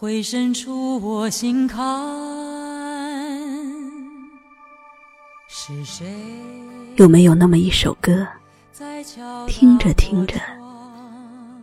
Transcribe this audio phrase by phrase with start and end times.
[0.00, 1.84] 回渗出我心坎。
[5.46, 6.06] 是谁？
[6.96, 8.26] 有没有那么一首歌，
[9.46, 10.40] 听着听着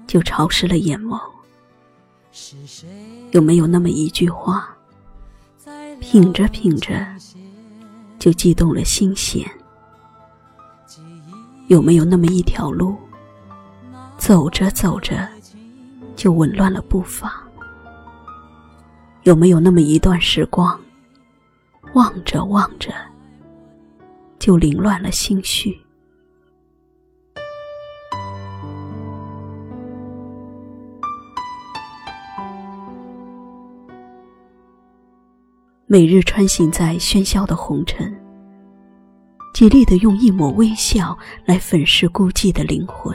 [0.05, 1.19] 就潮湿了眼眸？
[3.31, 4.69] 有没有那么一句话，
[5.99, 7.07] 品着品着
[8.19, 9.49] 就激动了心弦？
[11.69, 12.95] 有没有那么一条路，
[14.19, 15.27] 走着走着
[16.15, 17.46] 就紊乱了步伐？
[19.27, 20.79] 有没有那么一段时光，
[21.95, 22.93] 望着望着
[24.39, 25.77] 就凌乱了心绪？
[35.87, 38.17] 每日穿行在喧嚣的红尘，
[39.53, 43.13] 极力的用一抹微笑来粉饰孤寂的灵魂，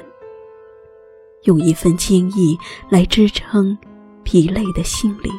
[1.44, 2.54] 用一份坚毅
[2.90, 3.74] 来支撑
[4.24, 5.32] 疲累的心灵。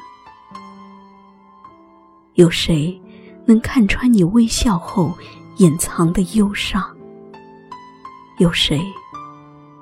[2.35, 2.99] 有谁
[3.45, 5.13] 能看穿你微笑后
[5.57, 6.83] 隐藏的忧伤？
[8.39, 8.81] 有谁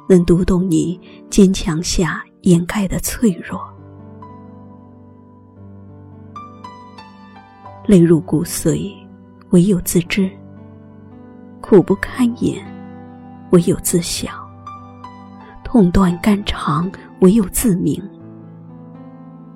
[0.10, 3.62] 能读懂你坚强下掩盖的脆弱？
[7.86, 8.94] 泪入骨髓，
[9.52, 10.30] 唯有自知；
[11.62, 12.62] 苦不堪言，
[13.52, 14.28] 唯有自晓；
[15.64, 16.92] 痛断肝肠，
[17.22, 18.02] 唯有自明。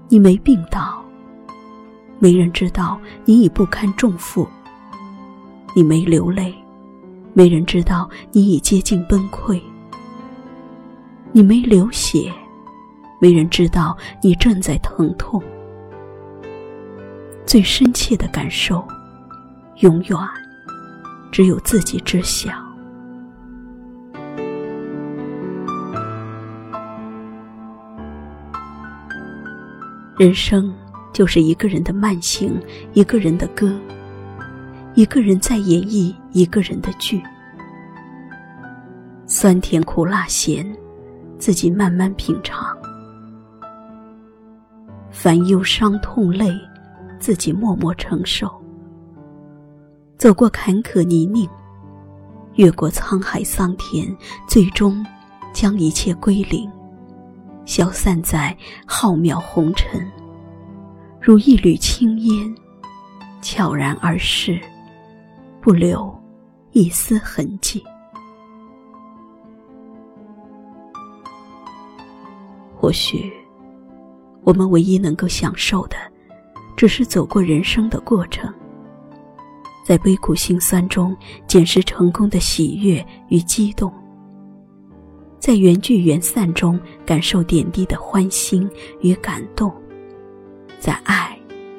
[0.08, 1.05] 你没病倒，
[2.18, 4.48] 没人知道你已不堪重负；
[5.76, 6.56] 你没流泪，
[7.34, 9.62] 没人知道你已接近崩溃；
[11.32, 12.32] 你没流血，
[13.20, 15.44] 没人知道你正在疼痛。
[17.46, 18.84] 最深切的感受，
[19.82, 20.18] 永远
[21.32, 22.50] 只有自己知晓。
[30.18, 30.74] 人生
[31.16, 32.62] 就是一个人的慢行，
[32.92, 33.74] 一个人的歌，
[34.96, 37.24] 一个人在演绎一个人的剧。
[39.26, 40.70] 酸甜苦辣咸，
[41.40, 42.78] 自己慢慢品尝。
[45.10, 46.54] 烦忧伤痛泪。
[47.18, 48.52] 自己默默承受，
[50.18, 51.50] 走过坎坷泥泞，
[52.56, 54.16] 越过沧海桑田，
[54.48, 55.04] 最终
[55.54, 56.70] 将一切归零，
[57.66, 58.56] 消散在
[58.86, 60.06] 浩渺红尘，
[61.26, 62.56] 如一缕青烟，
[63.42, 64.62] 悄然而逝，
[65.60, 66.16] 不留
[66.70, 67.84] 一丝痕迹。
[72.76, 73.34] 或许，
[74.44, 75.98] 我们唯一能够享受的。
[76.78, 78.54] 只是走过人生的过程，
[79.84, 83.92] 在悲苦辛酸中捡拾成功的喜悦与激动，
[85.40, 88.70] 在缘聚缘散中感受点滴的欢欣
[89.02, 89.74] 与感动，
[90.86, 91.36] 在爱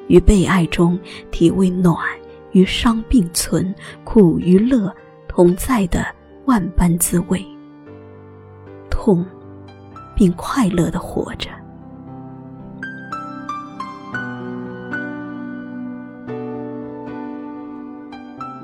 [0.09, 0.99] 与被爱中
[1.31, 1.97] 体味暖
[2.51, 3.73] 与伤并存、
[4.03, 4.93] 苦与乐
[5.29, 6.05] 同在的
[6.43, 7.41] 万般滋味，
[8.89, 9.25] 痛
[10.13, 11.49] 并快乐的活着。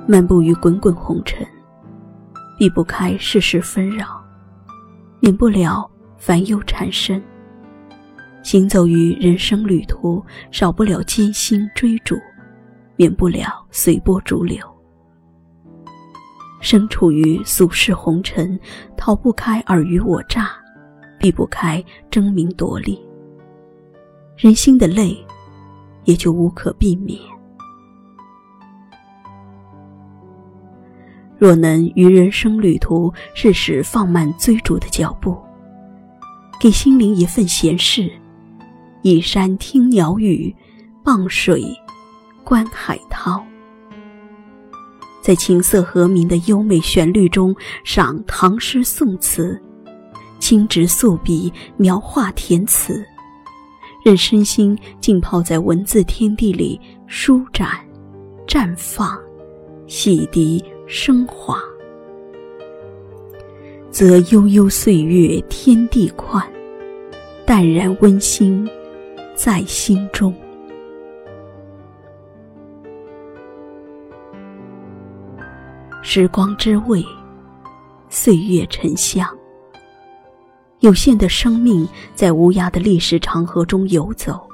[0.05, 1.47] 漫步于滚滚红尘，
[2.59, 4.21] 避不开世事纷扰，
[5.21, 7.23] 免不了烦忧缠身。
[8.43, 12.17] 行走于人生旅途，少不了艰辛追逐，
[12.97, 14.57] 免不了随波逐流。
[16.59, 18.59] 身处于俗世红尘，
[18.95, 20.51] 逃不开尔虞我诈，
[21.17, 23.01] 避不开争名夺利，
[24.37, 25.17] 人心的累，
[26.03, 27.19] 也就无可避免。
[31.37, 35.37] 若能于人生旅途适时放慢追逐的脚步，
[36.59, 38.09] 给心灵一份闲适，
[39.03, 40.55] 倚山听鸟语，
[41.03, 41.61] 傍水
[42.41, 43.43] 观海涛，
[45.21, 47.53] 在琴瑟和鸣的优美旋律中
[47.83, 49.61] 赏唐诗宋词，
[50.39, 53.05] 轻执素笔描画填词，
[54.05, 57.71] 任身心浸泡在文字天地里舒展、
[58.47, 59.19] 绽放、
[59.85, 60.63] 洗涤。
[60.85, 61.57] 升华，
[63.89, 66.45] 则悠悠岁月天地宽，
[67.45, 68.69] 淡然温馨
[69.45, 70.33] 在心中
[76.01, 77.05] 时光之味，
[78.07, 79.27] 岁月沉香
[80.79, 81.85] 有限的生命，
[82.15, 84.47] 在无涯的历史长河中游走，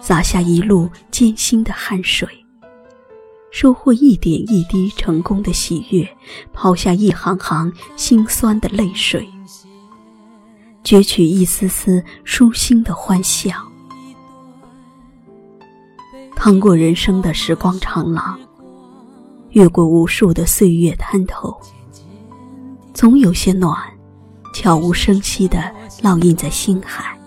[0.00, 2.28] 洒下一路艰辛的汗水，
[3.50, 6.08] 收获一点一滴成功的喜悦，
[6.52, 9.28] 抛下一行行心酸的泪水，
[10.84, 13.52] 攫取一丝丝舒心的欢笑。
[16.46, 18.38] 趟过人生的时光长廊，
[19.50, 21.60] 越过无数的岁月滩头，
[22.94, 23.76] 总有些暖。
[24.54, 25.58] 悄无声息地
[26.02, 27.18] 烙印在心海，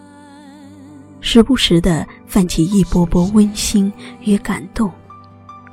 [1.19, 4.89] 时不时地泛起一波波温馨与感动，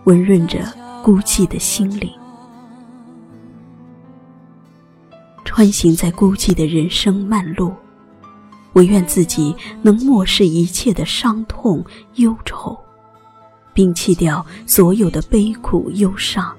[0.06, 0.58] 温润着
[1.00, 2.10] 孤寂的心灵。
[5.44, 7.72] 穿行在孤寂的人生漫路，
[8.72, 11.84] 唯愿自己能漠视一切的伤痛
[12.16, 12.76] 忧愁，
[13.76, 16.52] 摒弃掉所有的悲苦忧伤，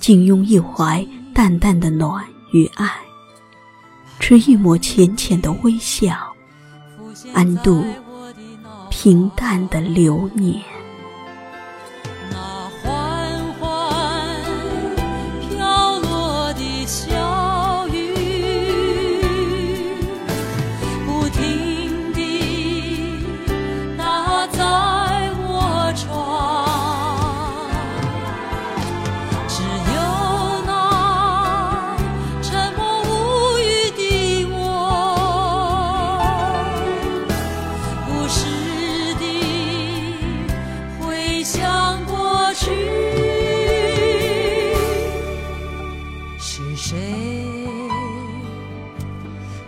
[0.00, 2.24] 静拥一怀淡淡的暖。
[2.52, 2.86] 与爱，
[4.20, 6.14] 持一抹浅浅的微笑，
[7.32, 7.82] 安度
[8.90, 10.62] 平淡的流年。